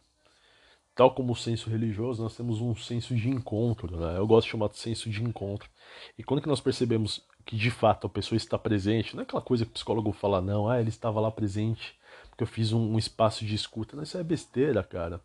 [0.95, 4.17] tal como o senso religioso, nós temos um senso de encontro, né?
[4.17, 5.69] Eu gosto de chamar de senso de encontro.
[6.17, 9.41] E quando que nós percebemos que de fato a pessoa está presente, não é aquela
[9.41, 11.97] coisa que o psicólogo fala, não, ah, ele estava lá presente
[12.35, 13.95] porque eu fiz um, um espaço de escuta.
[13.95, 15.21] Não, isso é besteira, cara.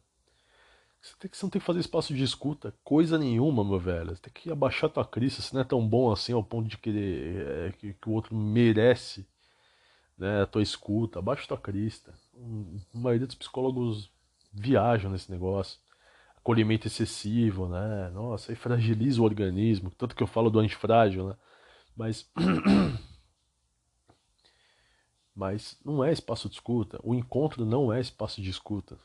[1.01, 4.15] Você, tem que, você não tem que fazer espaço de escuta, coisa nenhuma, meu velho.
[4.15, 6.79] Você tem que abaixar tua crista, se não é tão bom assim ao ponto de
[6.79, 9.27] querer é, que, que, o outro merece
[10.17, 11.19] né, a tua escuta.
[11.19, 12.15] Abaixa tua crista.
[12.35, 14.09] Um, a maioria dos psicólogos
[14.53, 15.81] viajam nesse negócio.
[16.37, 18.11] Acolhimento excessivo, né?
[18.15, 19.91] Nossa, aí fragiliza o organismo.
[19.91, 21.35] Tanto que eu falo do antifrágil, né?
[22.01, 22.27] Mas.
[25.37, 26.99] Mas não é espaço de escuta.
[27.03, 28.99] O encontro não é espaço de escuta.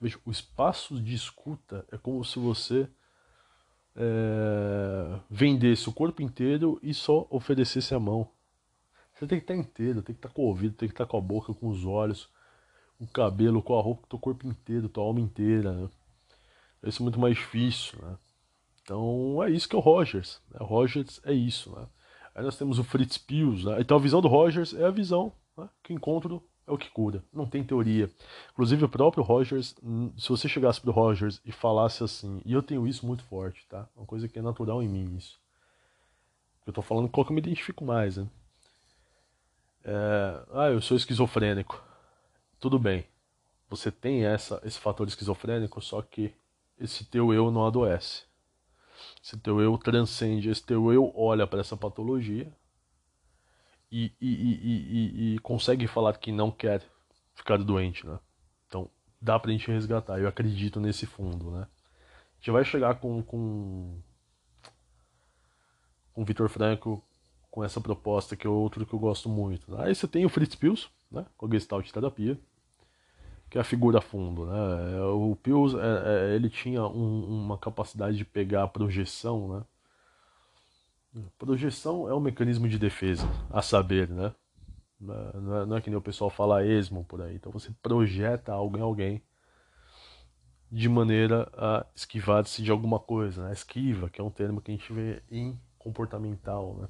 [0.00, 2.88] Veja, o espaço de escuta é como se você
[3.96, 8.28] é, vendesse o corpo inteiro e só oferecesse a mão.
[9.14, 11.16] Você tem que estar inteiro, tem que estar com o ouvido, tem que estar com
[11.16, 12.28] a boca, com os olhos,
[13.00, 15.72] o cabelo, com a roupa, com o teu corpo inteiro, tua alma inteira.
[15.72, 15.88] Né?
[16.84, 18.16] Isso é muito mais difícil, né?
[18.84, 20.40] Então é isso que é o Rogers.
[20.50, 20.58] Né?
[20.60, 21.86] O Rogers é isso, né?
[22.34, 23.80] Aí nós temos o Fritz Pius, né?
[23.80, 25.68] Então a visão do Rogers é a visão né?
[25.82, 27.24] que o encontro é o que cura.
[27.32, 28.10] Não tem teoria.
[28.52, 32.62] Inclusive o próprio Rogers, hum, se você chegasse pro Rogers e falasse assim, e eu
[32.62, 33.88] tenho isso muito forte, tá?
[33.96, 35.38] Uma coisa que é natural em mim isso.
[36.66, 38.26] Eu tô falando qual que eu me identifico mais, né?
[39.84, 41.82] É, ah, eu sou esquizofrênico.
[42.58, 43.06] Tudo bem.
[43.68, 46.32] Você tem essa, esse fator esquizofrênico, só que
[46.78, 48.22] esse teu eu não adoece.
[49.22, 52.52] Esse teu eu transcende, esse teu eu olha para essa patologia
[53.90, 56.82] e, e, e, e, consegue falar que não quer
[57.34, 58.18] ficar doente, né?
[58.66, 58.90] Então
[59.20, 60.18] dá pra gente resgatar.
[60.18, 61.62] Eu acredito nesse fundo, né?
[61.62, 64.00] A gente vai chegar com com
[66.12, 67.02] com Vitor Franco
[67.50, 69.70] com essa proposta que é outro que eu gosto muito.
[69.70, 69.84] Né?
[69.86, 71.24] Aí você tem o Fritz Pils, né?
[71.36, 72.38] Com a Gestalt terapia
[73.54, 75.00] que é a figura fundo, né?
[75.02, 79.64] O Pius, é, é, ele tinha um, uma capacidade de pegar a projeção,
[81.14, 81.22] né?
[81.38, 84.34] Projeção é um mecanismo de defesa, a saber, né?
[84.98, 87.36] Não é, não é que nem o pessoal fala esmo por aí.
[87.36, 89.22] Então você projeta algo em alguém
[90.68, 93.52] de maneira a esquivar-se de alguma coisa, né?
[93.52, 96.88] Esquiva, que é um termo que a gente vê em comportamental, né?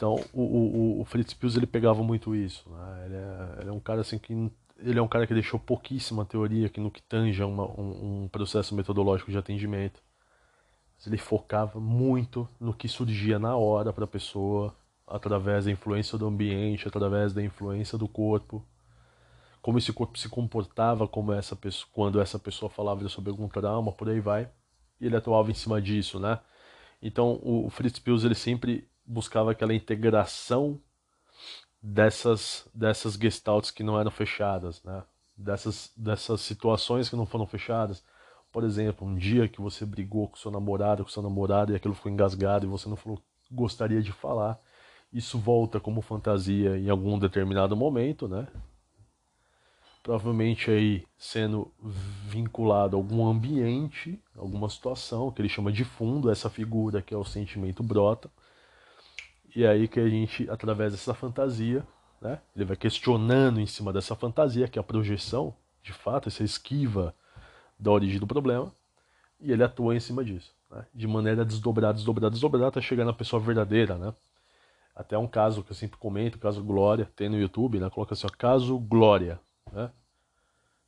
[0.00, 2.66] Então, o, o, o Fritz Pius ele pegava muito isso.
[2.70, 3.02] Né?
[3.04, 4.32] Ele, é, ele, é, um cara assim que
[4.78, 8.28] ele é um cara que deixou pouquíssima teoria que no que tange uma, um, um,
[8.28, 10.00] processo metodológico de atendimento.
[11.06, 14.74] Ele focava muito no que surgia na hora para a pessoa,
[15.06, 18.64] através da influência do ambiente, através da influência do corpo,
[19.60, 23.92] como esse corpo se comportava como essa pessoa, quando essa pessoa falava sobre algum trauma,
[23.92, 24.48] por aí vai.
[24.98, 26.38] E ele atuava em cima disso, né?
[27.02, 30.80] Então, o Fritz Pius ele sempre buscava aquela integração
[31.82, 35.02] dessas dessas gestalts que não eram fechadas, né?
[35.36, 38.04] Dessas dessas situações que não foram fechadas.
[38.52, 41.94] Por exemplo, um dia que você brigou com seu namorado, com seu namorado e aquilo
[41.94, 44.60] ficou engasgado e você não falou gostaria de falar,
[45.12, 48.46] isso volta como fantasia em algum determinado momento, né?
[50.02, 51.72] Provavelmente aí sendo
[52.26, 57.16] vinculado a algum ambiente, alguma situação que ele chama de fundo, essa figura que é
[57.16, 58.30] o sentimento brota.
[59.54, 61.86] E aí que a gente, através dessa fantasia,
[62.20, 66.42] né, ele vai questionando em cima dessa fantasia, que é a projeção, de fato, essa
[66.44, 67.14] esquiva
[67.78, 68.72] da origem do problema,
[69.40, 73.12] e ele atua em cima disso, né, de maneira desdobrada, desdobrada, desdobrada, até chegar na
[73.12, 74.14] pessoa verdadeira, né.
[74.94, 78.14] Até um caso que eu sempre comento, o caso Glória, tem no YouTube, né, coloca
[78.14, 79.40] assim, ó, caso Glória,
[79.72, 79.90] né,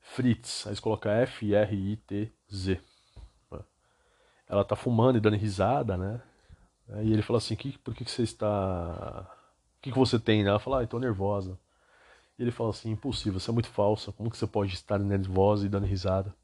[0.01, 2.81] Fritz, aí você coloca F-R-I-T-Z.
[4.49, 6.21] Ela tá fumando e dando risada, né?
[6.89, 9.27] E ele fala assim, que, por que, que você está...
[9.79, 10.45] O que, que você tem?
[10.45, 11.59] Ela fala, ah, estou nervosa.
[12.39, 14.13] E ele fala assim, impossível, você é muito falsa.
[14.13, 16.35] Como que você pode estar nervosa e dando risada?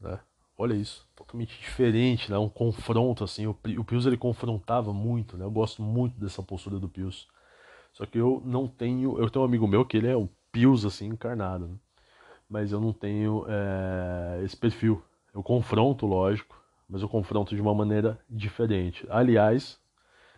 [0.00, 0.18] Né?
[0.58, 2.36] Olha isso, totalmente diferente, né?
[2.36, 3.46] Um confronto, assim.
[3.46, 5.44] O, o Pius, ele confrontava muito, né?
[5.44, 7.26] Eu gosto muito dessa postura do Pius.
[7.92, 9.18] Só que eu não tenho...
[9.18, 11.68] Eu tenho um amigo meu que ele é o Pius, assim, encarnado.
[11.68, 11.76] Né?
[12.48, 15.02] Mas eu não tenho é, esse perfil.
[15.32, 16.59] Eu confronto, lógico
[16.90, 19.06] mas eu confronto de uma maneira diferente.
[19.08, 19.78] Aliás,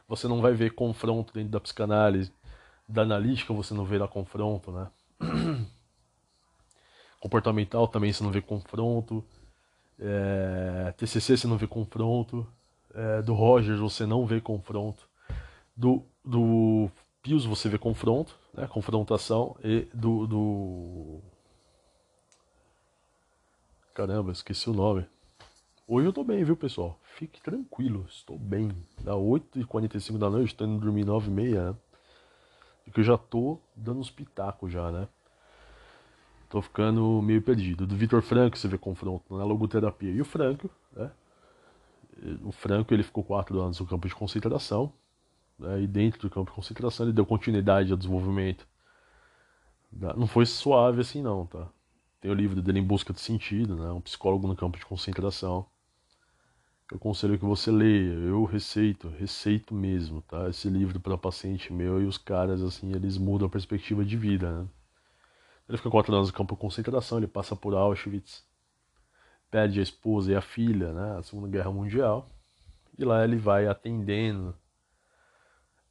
[0.06, 2.30] você não vai ver confronto dentro da psicanálise,
[2.86, 4.90] da analítica você não verá confronto, né?
[7.18, 9.24] Comportamental também você não vê confronto,
[9.98, 12.46] é, TCC você não vê confronto,
[12.94, 15.08] é, do Rogers você não vê confronto,
[15.74, 16.90] do, do
[17.22, 18.66] Pius você vê confronto, né?
[18.66, 21.20] confrontação, e do, do...
[23.94, 25.06] Caramba, esqueci o nome.
[25.86, 26.98] Hoje eu tô bem, viu, pessoal?
[27.02, 28.70] Fique tranquilo, estou bem.
[29.00, 31.76] Dá 8h45 da noite, tô indo dormir 9h30, né?
[32.84, 35.08] Porque eu já tô dando uns pitacos já, né?
[36.48, 37.86] Tô ficando meio perdido.
[37.86, 40.12] Do Vitor Franco você vê confronto na logoterapia.
[40.12, 41.10] E o Franco, né?
[42.44, 44.92] O Franco, ele ficou quatro anos no campo de concentração.
[45.58, 45.82] Né?
[45.82, 48.68] E dentro do campo de concentração ele deu continuidade ao desenvolvimento.
[49.90, 51.68] Não foi suave assim não, tá?
[52.22, 53.92] Tem o livro dele Em Busca de Sentido, né?
[53.92, 55.66] Um psicólogo no campo de concentração
[56.92, 58.12] eu aconselho que você leia.
[58.12, 60.50] Eu receito, receito mesmo, tá?
[60.50, 64.52] Esse livro para paciente meu e os caras, assim, eles mudam a perspectiva de vida,
[64.52, 64.68] né?
[65.66, 68.44] Ele fica quatro anos no campo de concentração, ele passa por Auschwitz,
[69.50, 71.18] perde a esposa e a filha, né?
[71.18, 72.28] A Segunda Guerra Mundial.
[72.98, 74.54] E lá ele vai atendendo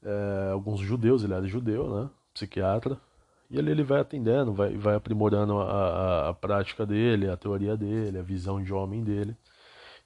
[0.04, 2.10] é, alguns judeus, ele era judeu, né?
[2.32, 3.02] Psiquiatra.
[3.52, 7.76] E ali ele vai atendendo, vai, vai aprimorando a, a, a prática dele, a teoria
[7.76, 9.36] dele, a visão de homem dele.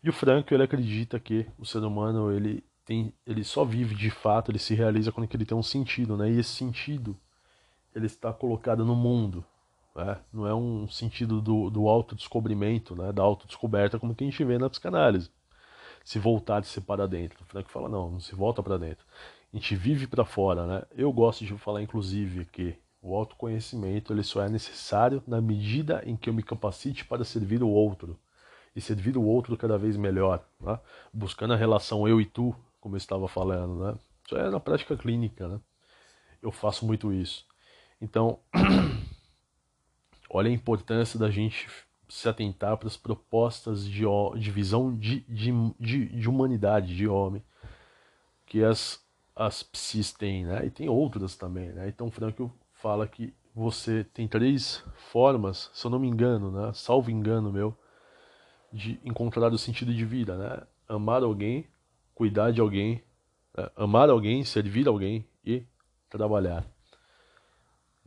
[0.03, 4.09] E o Franco, ele acredita que o ser humano, ele tem, ele só vive de
[4.09, 6.31] fato, ele se realiza quando ele tem um sentido, né?
[6.31, 7.15] E esse sentido,
[7.93, 9.45] ele está colocado no mundo,
[9.95, 10.17] né?
[10.33, 13.11] Não é um sentido do, do autodescobrimento, né?
[13.11, 15.29] Da autodescoberta, como que a gente vê na psicanálise.
[16.03, 17.43] Se voltar de ser para dentro.
[17.43, 19.05] O Franco fala, não, não se volta para dentro.
[19.53, 20.83] A gente vive para fora, né?
[20.95, 22.75] Eu gosto de falar, inclusive, que
[23.05, 27.61] o autoconhecimento ele só é necessário na medida em que eu me capacite para servir
[27.61, 28.19] o outro
[28.75, 30.79] e servir o outro cada vez melhor, né?
[31.13, 33.95] buscando a relação eu e tu, como eu estava falando, né?
[34.25, 35.59] Isso é na prática clínica, né?
[36.41, 37.45] Eu faço muito isso.
[38.01, 38.39] Então,
[40.27, 41.69] olha a importância da gente
[42.09, 44.03] se atentar para as propostas de,
[44.39, 47.43] de visão de, de, de, de humanidade, de homem,
[48.47, 48.99] que as,
[49.35, 50.65] as psis têm, né?
[50.65, 51.87] E tem outras também, né?
[51.87, 52.51] Então, Franco
[52.85, 56.71] fala que você tem três formas, se eu não me engano, né?
[56.75, 57.75] Salvo engano meu,
[58.71, 60.61] de encontrar o sentido de vida, né?
[60.87, 61.65] Amar alguém,
[62.13, 63.01] cuidar de alguém,
[63.57, 63.67] né?
[63.75, 65.63] amar alguém, servir alguém e
[66.11, 66.63] trabalhar.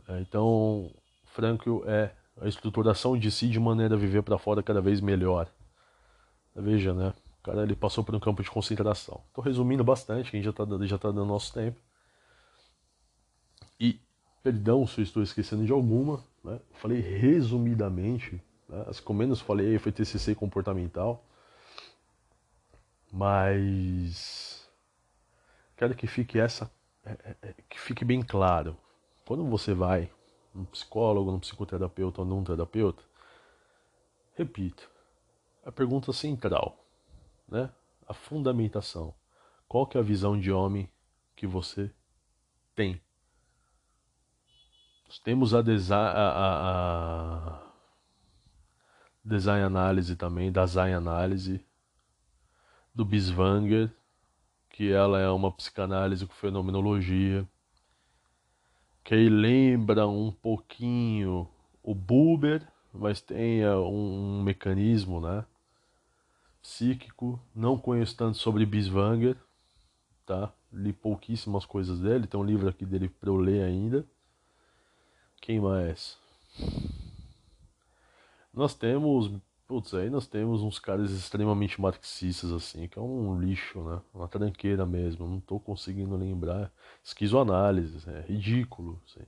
[0.06, 0.88] É, então,
[1.24, 5.48] Franco é a estruturação de si de maneira a viver para fora cada vez melhor.
[6.54, 7.12] Veja, né?
[7.40, 9.24] O cara ele passou por um campo de concentração.
[9.26, 11.80] Estou resumindo bastante, que a gente já está já tá dando nosso tempo.
[14.48, 16.58] Perdão se eu estou esquecendo de alguma, né?
[16.72, 18.82] falei resumidamente, né?
[18.86, 21.22] as que eu menos falei foi TCC comportamental,
[23.12, 24.66] mas
[25.76, 26.72] quero que fique essa,
[27.04, 28.74] é, é, é, que fique bem claro.
[29.26, 30.10] Quando você vai
[30.54, 33.02] num psicólogo, num psicoterapeuta ou num terapeuta,
[34.34, 34.88] repito,
[35.62, 36.82] a pergunta central,
[37.46, 37.70] né?
[38.06, 39.14] A fundamentação.
[39.68, 40.88] Qual que é a visão de homem
[41.36, 41.92] que você
[42.74, 42.98] tem?
[45.08, 47.72] Nós temos a, design, a, a,
[49.24, 51.64] design análise também, da design análise
[52.94, 53.90] do Biswanger,
[54.70, 57.48] que ela é uma psicanálise com fenomenologia
[59.08, 61.48] que lembra um pouquinho
[61.82, 65.46] o Buber, mas tem é, um, um mecanismo, né?
[66.60, 67.40] Psíquico.
[67.54, 69.34] Não conheço tanto sobre Biswanger,
[70.26, 70.52] tá?
[70.70, 72.26] Li pouquíssimas coisas dele.
[72.26, 74.04] Tem um livro aqui dele para eu ler ainda.
[75.40, 76.16] Quem mais?
[78.52, 79.30] Nós temos
[79.68, 84.00] Putz, aí nós temos uns caras extremamente marxistas, assim, que é um lixo, né?
[84.14, 85.28] Uma tranqueira mesmo.
[85.28, 86.72] Não tô conseguindo lembrar.
[87.04, 88.98] Esquizoanálise, é ridículo.
[89.04, 89.20] Assim.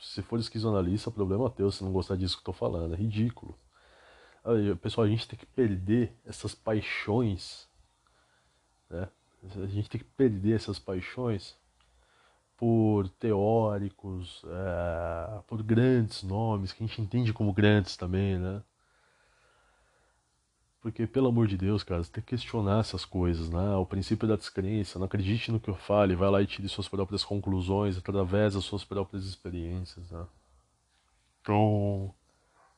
[0.00, 2.94] Se for esquizoanalista, problema teu se não gostar disso que eu tô falando.
[2.94, 3.56] É ridículo.
[4.44, 7.68] Aí, pessoal, a gente tem que perder essas paixões,
[8.90, 9.08] né?
[9.54, 11.56] A gente tem que perder essas paixões
[12.56, 18.62] por teóricos, é, por grandes nomes, que a gente entende como grandes também, né?
[20.80, 23.74] Porque, pelo amor de Deus, cara, você tem que questionar essas coisas, né?
[23.76, 26.88] O princípio da descrença, não acredite no que eu fale, vai lá e tire suas
[26.88, 30.24] próprias conclusões através das suas próprias experiências, né?
[31.42, 32.14] Então,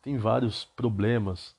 [0.03, 1.55] tem vários problemas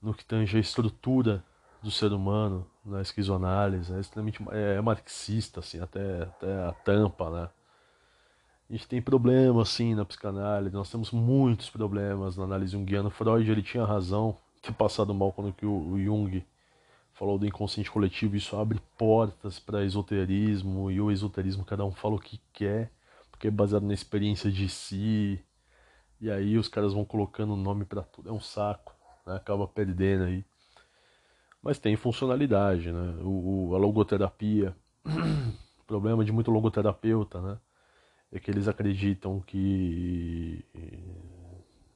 [0.00, 1.44] no que tange a estrutura
[1.82, 7.30] do ser humano na esquizoanálise, é extremamente é, é marxista, assim, até, até a tampa,
[7.30, 7.48] né?
[8.70, 13.10] A gente tem problemas, assim, na psicanálise, nós temos muitos problemas na análise junguiana.
[13.10, 16.44] Freud, ele tinha razão ter passado mal quando que o, o Jung
[17.12, 22.14] falou do inconsciente coletivo, isso abre portas para esoterismo, e o esoterismo cada um fala
[22.14, 22.90] o que quer,
[23.30, 25.40] porque é baseado na experiência de si,
[26.20, 28.94] e aí os caras vão colocando nome para tudo, é um saco,
[29.26, 29.36] né?
[29.36, 30.44] acaba perdendo aí.
[31.62, 33.16] Mas tem funcionalidade, né?
[33.22, 37.58] O, o a logoterapia, o problema de muito logoterapeuta, né?
[38.32, 40.64] É que eles acreditam que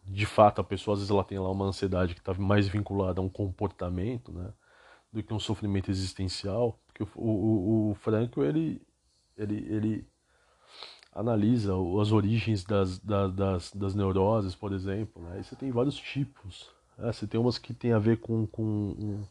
[0.07, 3.21] de fato a pessoa às vezes ela tem lá uma ansiedade que está mais vinculada
[3.21, 4.53] a um comportamento, né,
[5.13, 8.81] do que um sofrimento existencial, porque o, o, o Franco ele
[9.37, 10.09] ele ele
[11.13, 15.97] analisa as origens das, das, das, das neuroses, por exemplo, né, e você tem vários
[15.97, 17.13] tipos, né?
[17.13, 19.25] você tem umas que tem a ver com, com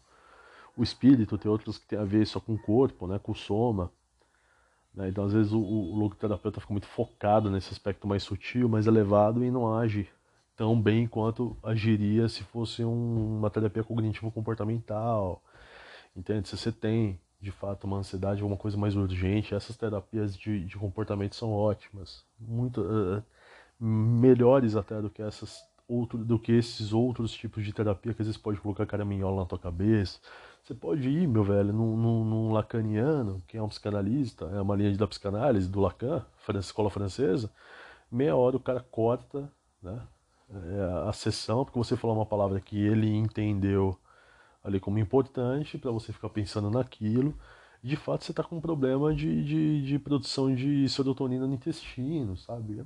[0.78, 3.36] o espírito, tem outras que tem a ver só com o corpo, né, com o
[3.36, 3.92] soma,
[4.94, 5.10] né?
[5.10, 9.44] então às vezes o, o logoterapeuta fica muito focado nesse aspecto mais sutil, mais elevado
[9.44, 10.08] e não age
[10.56, 15.42] tão bem quanto agiria se fosse um, uma terapia cognitivo-comportamental.
[16.16, 16.48] Entende?
[16.48, 20.78] Se você tem, de fato, uma ansiedade, alguma coisa mais urgente, essas terapias de, de
[20.78, 22.24] comportamento são ótimas.
[22.40, 23.22] Muito uh,
[23.78, 28.28] melhores até do que essas outro, do que esses outros tipos de terapia que às
[28.28, 30.20] vezes pode colocar caraminhola na tua cabeça.
[30.66, 34.76] Você pode ir, meu velho, num, num, num lacaniano, que é um psicanalista, é uma
[34.76, 36.26] linha da psicanálise do Lacan,
[36.58, 37.52] escola francesa,
[38.12, 39.48] meia hora o cara corta,
[39.80, 40.02] né?
[40.50, 43.96] É, a sessão, porque você falou uma palavra que ele entendeu
[44.64, 47.38] ali como importante, para você ficar pensando naquilo.
[47.84, 52.36] De fato, você está com um problema de, de, de, produção de serotonina no intestino,
[52.38, 52.84] sabe?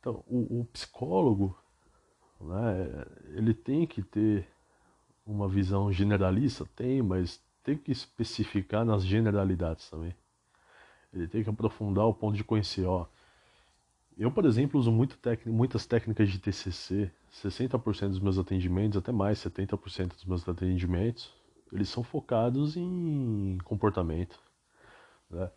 [0.00, 1.58] Então, o, o psicólogo,
[2.38, 4.46] né, ele tem que ter
[5.26, 10.14] uma visão generalista, tem, mas tem que especificar nas generalidades também.
[11.12, 13.06] Ele tem que aprofundar o ponto de conhecer, ó,
[14.16, 17.10] Eu, por exemplo, uso muito muitas técnicas de TCC.
[17.42, 21.30] 60% dos meus atendimentos, até mais, 70% dos meus atendimentos,
[21.72, 24.38] eles são focados em comportamento.
[25.30, 25.50] Né?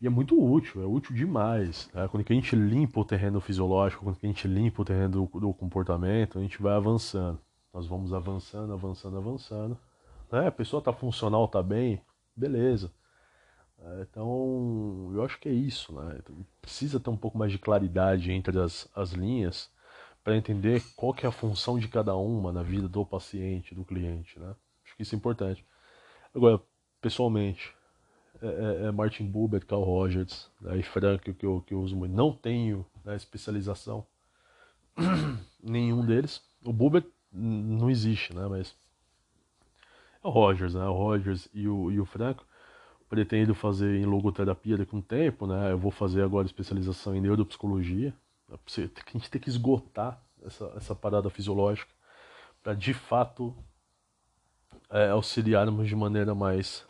[0.00, 1.88] E é muito útil, é útil demais.
[1.94, 2.06] Né?
[2.08, 5.54] Quando a gente limpa o terreno fisiológico, quando a gente limpa o terreno do, do
[5.54, 7.40] comportamento, a gente vai avançando.
[7.74, 9.76] Nós vamos avançando, avançando, avançando.
[10.30, 10.46] Né?
[10.46, 12.00] A pessoa está funcional, está bem,
[12.36, 12.92] beleza.
[13.80, 16.20] É, então, eu acho que é isso, né?
[16.62, 19.68] Precisa ter um pouco mais de claridade entre as, as linhas
[20.22, 23.84] para entender qual que é a função de cada uma na vida do paciente, do
[23.84, 24.54] cliente, né?
[24.84, 25.66] Acho que isso é importante.
[26.34, 26.60] Agora,
[27.00, 27.74] pessoalmente,
[28.40, 31.96] é, é, é Martin Buber, Carl Rogers né, e Frank que eu, que eu uso
[31.96, 32.14] muito.
[32.14, 34.06] Não tenho né, especialização
[35.62, 36.42] nenhum deles.
[36.64, 37.04] O Buber
[37.34, 38.46] não existe, né?
[38.48, 38.74] Mas
[40.22, 40.84] é o Rogers, né?
[40.84, 42.46] O Rogers e o, e o Franco
[43.08, 45.72] pretendo fazer em logoterapia daqui a um tempo, né?
[45.72, 48.14] Eu vou fazer agora especialização em neuropsicologia.
[48.50, 48.56] A
[49.12, 51.90] gente tem que esgotar essa, essa parada fisiológica
[52.62, 53.54] para de fato
[54.90, 56.86] é, auxiliarmos de maneira mais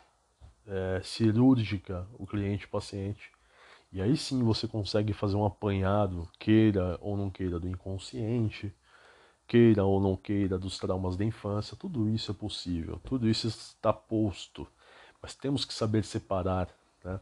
[0.67, 3.31] é, cirúrgica o cliente, o paciente.
[3.91, 8.73] E aí sim você consegue fazer um apanhado, queira ou não queira, do inconsciente,
[9.47, 11.77] queira ou não queira, dos traumas da infância.
[11.77, 14.67] Tudo isso é possível, tudo isso está posto
[15.25, 16.69] mas temos que saber separar.
[17.03, 17.19] Né?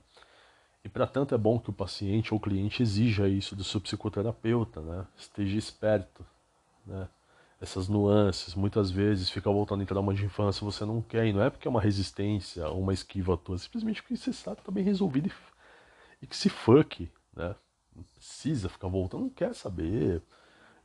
[0.84, 3.80] E para tanto é bom que o paciente ou o cliente exija isso do seu
[3.80, 5.08] psicoterapeuta, né?
[5.18, 6.26] esteja esperto.
[6.86, 7.08] Né?
[7.62, 11.42] Essas nuances, muitas vezes fica voltando em trauma de infância, você não quer, e não
[11.42, 14.84] é porque é uma resistência ou uma esquiva à toa, simplesmente porque você está bem
[14.84, 15.32] resolvido e,
[16.22, 17.56] e que se fuck, né?
[17.96, 20.22] Não precisa ficar voltando, não quer saber,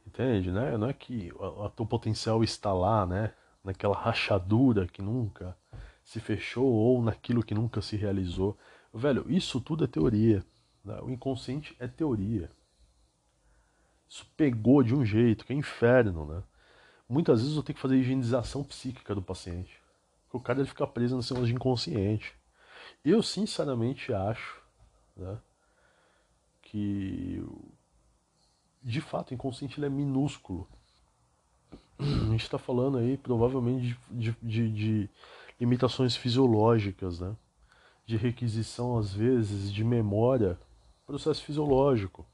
[0.08, 0.76] entende, né?
[0.76, 3.32] Não é que o teu potencial está lá, né?
[3.62, 5.56] Naquela rachadura que nunca
[6.02, 8.56] se fechou ou naquilo que nunca se realizou.
[8.92, 10.42] Velho, isso tudo é teoria.
[10.82, 10.98] Né?
[11.02, 12.50] O inconsciente é teoria.
[14.08, 16.42] Isso pegou de um jeito que é inferno, né?
[17.06, 19.78] Muitas vezes eu tenho que fazer higienização psíquica do paciente.
[20.24, 22.34] Porque o cara ele fica preso nesse negócio de inconsciente.
[23.04, 24.62] Eu sinceramente acho
[25.16, 25.38] né,
[26.62, 27.42] que
[28.82, 30.68] de fato o inconsciente ele é minúsculo.
[31.98, 35.10] A gente está falando aí provavelmente de, de, de,
[35.58, 37.34] limitações fisiológicas, né?
[38.06, 40.58] de requisição, às vezes, de memória,
[41.06, 42.24] processo fisiológico.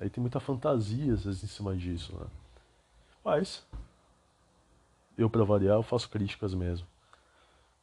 [0.00, 2.16] Aí tem muita fantasia, às vezes, em cima disso.
[2.16, 2.26] Né?
[3.24, 3.66] Mas,
[5.18, 6.86] eu, para variar, eu faço críticas mesmo.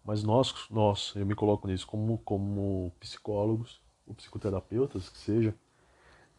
[0.03, 5.53] Mas nós, nós, eu me coloco nisso como, como psicólogos, ou psicoterapeutas, que seja,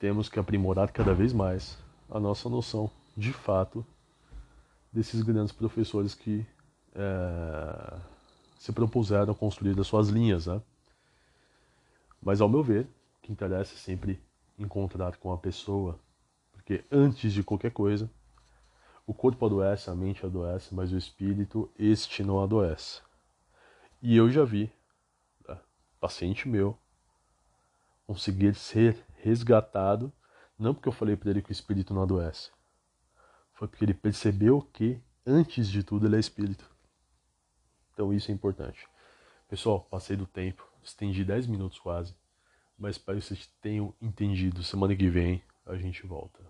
[0.00, 1.78] temos que aprimorar cada vez mais
[2.10, 3.84] a nossa noção, de fato,
[4.90, 6.44] desses grandes professores que
[6.94, 7.98] é,
[8.58, 10.60] se propuseram a construir as suas linhas, né?
[12.20, 14.18] Mas ao meu ver, o que interessa é sempre
[14.58, 16.00] encontrar com a pessoa,
[16.52, 18.10] porque antes de qualquer coisa,
[19.06, 23.02] o corpo adoece, a mente adoece, mas o espírito, este não adoece.
[24.00, 24.72] E eu já vi,
[25.46, 25.58] né,
[26.00, 26.76] paciente meu,
[28.06, 30.12] conseguir ser resgatado,
[30.58, 32.50] não porque eu falei para ele que o espírito não adoece,
[33.52, 36.70] foi porque ele percebeu que, antes de tudo, ele é espírito.
[37.92, 38.88] Então isso é importante.
[39.48, 42.14] Pessoal, passei do tempo, estendi 10 minutos quase,
[42.78, 44.62] mas espero que vocês tenham entendido.
[44.62, 46.40] Semana que vem a gente volta.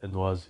[0.00, 0.48] É nós.